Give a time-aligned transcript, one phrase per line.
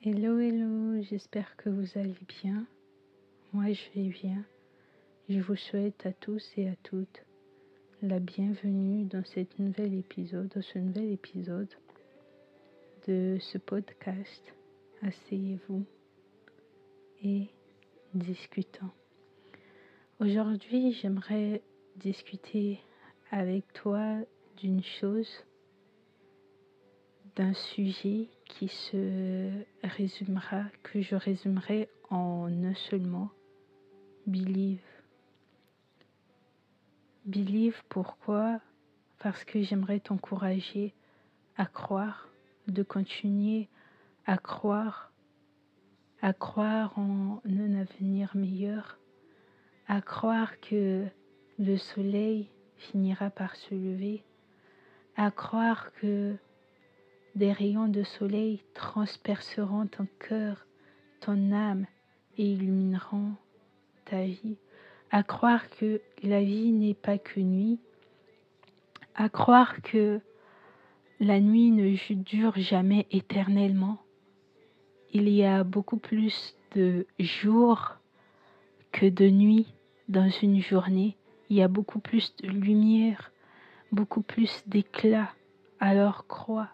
[0.00, 2.68] Hello, hello, j'espère que vous allez bien.
[3.52, 4.44] Moi, je vais bien.
[5.28, 7.24] Je vous souhaite à tous et à toutes
[8.00, 11.68] la bienvenue dans cette nouvel épisode, dans ce nouvel épisode
[13.08, 14.54] de ce podcast.
[15.02, 15.84] Asseyez-vous
[17.24, 17.48] et
[18.14, 18.92] discutons.
[20.20, 21.60] Aujourd'hui, j'aimerais
[21.96, 22.78] discuter
[23.32, 24.14] avec toi
[24.58, 25.44] d'une chose,
[27.34, 29.50] d'un sujet qui se
[29.84, 33.30] résumera, que je résumerai en un seul mot,
[34.26, 34.82] believe.
[37.24, 38.60] Believe pourquoi?
[39.18, 40.94] Parce que j'aimerais t'encourager
[41.56, 42.28] à croire,
[42.66, 43.68] de continuer
[44.26, 45.12] à croire,
[46.22, 48.98] à croire en un avenir meilleur,
[49.86, 51.06] à croire que
[51.58, 54.24] le soleil finira par se lever,
[55.16, 56.36] à croire que
[57.38, 60.66] des rayons de soleil transperceront ton cœur,
[61.20, 61.86] ton âme
[62.36, 63.32] et illumineront
[64.04, 64.56] ta vie,
[65.12, 67.78] à croire que la vie n'est pas que nuit,
[69.14, 70.20] à croire que
[71.20, 73.98] la nuit ne dure jamais éternellement.
[75.12, 77.96] Il y a beaucoup plus de jours
[78.90, 79.72] que de nuits
[80.08, 81.16] dans une journée.
[81.50, 83.30] Il y a beaucoup plus de lumière,
[83.92, 85.30] beaucoup plus d'éclat.
[85.80, 86.68] Alors crois,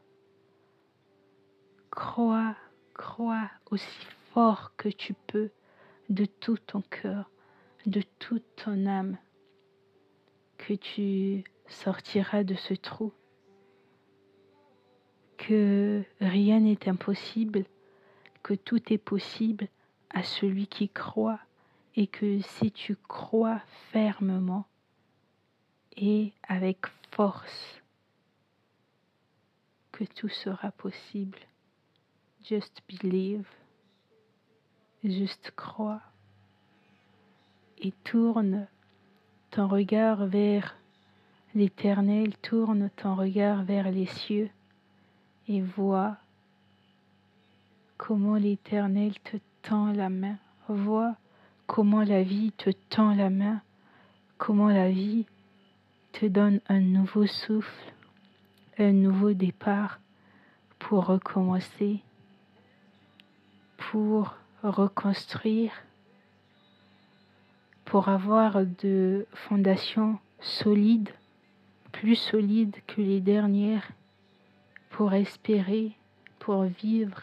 [1.95, 2.57] crois,
[2.93, 5.51] crois aussi fort que tu peux
[6.09, 7.31] de tout ton cœur,
[7.87, 9.17] de toute ton âme,
[10.59, 13.13] que tu sortiras de ce trou,
[15.39, 17.65] que rien n'est impossible,
[18.43, 19.69] que tout est possible
[20.11, 21.41] à celui qui croit
[21.97, 23.61] et que si tu crois
[23.93, 24.67] fermement
[25.97, 27.81] et avec force,
[29.93, 31.39] que tout sera possible.
[32.45, 33.47] Just believe,
[35.03, 36.03] juste crois
[37.79, 38.67] et tourne
[39.51, 40.77] ton regard vers
[41.55, 44.51] l'éternel, tourne ton regard vers les cieux
[45.49, 46.19] et vois
[47.97, 50.37] comment l'éternel te tend la main,
[50.69, 51.17] vois
[51.67, 53.63] comment la vie te tend la main,
[54.37, 55.25] comment la vie
[56.13, 57.93] te donne un nouveau souffle,
[58.79, 59.99] un nouveau départ
[60.79, 62.03] pour recommencer,
[63.91, 65.73] pour reconstruire,
[67.85, 71.11] pour avoir de fondations solides,
[71.93, 73.89] plus solides que les dernières,
[74.91, 75.93] pour espérer,
[76.39, 77.23] pour vivre,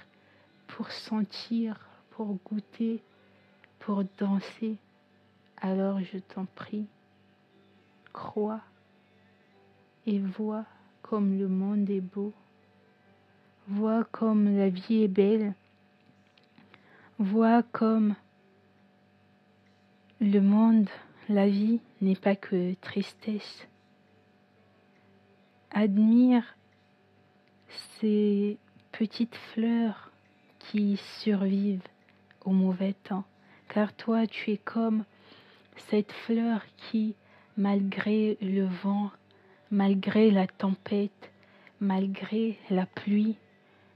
[0.68, 1.80] pour sentir,
[2.12, 3.02] pour goûter
[3.82, 4.78] pour danser,
[5.60, 6.86] alors je t'en prie,
[8.14, 8.62] crois
[10.06, 10.66] et vois
[11.02, 12.32] comme le monde est beau,
[13.68, 15.56] vois comme la vie est belle,
[17.22, 18.16] vois comme
[20.20, 20.90] le monde,
[21.30, 23.68] la vie n'est pas que tristesse.
[25.70, 26.56] Admire
[28.00, 28.58] ces
[28.92, 30.12] petites fleurs
[30.58, 31.88] qui survivent
[32.44, 33.24] au mauvais temps
[33.70, 35.06] car toi tu es comme
[35.76, 37.16] cette fleur qui,
[37.56, 39.12] malgré le vent,
[39.70, 41.32] malgré la tempête,
[41.80, 43.38] malgré la pluie,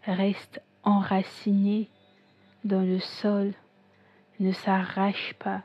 [0.05, 1.89] reste enracinée
[2.65, 3.53] dans le sol,
[4.39, 5.63] ne s'arrache pas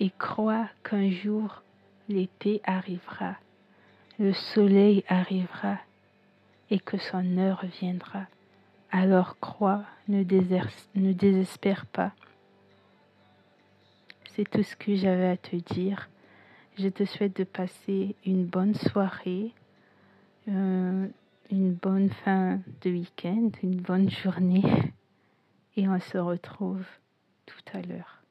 [0.00, 1.62] et croit qu'un jour
[2.08, 3.36] l'été arrivera,
[4.18, 5.78] le soleil arrivera
[6.70, 8.26] et que son heure viendra.
[8.90, 10.22] Alors crois, ne,
[10.94, 12.12] ne désespère pas.
[14.34, 16.08] C'est tout ce que j'avais à te dire.
[16.78, 19.52] Je te souhaite de passer une bonne soirée,
[20.48, 21.06] euh,
[21.50, 24.62] une bonne fin de week-end, une bonne journée
[25.76, 26.84] et on se retrouve
[27.46, 28.21] tout à l'heure.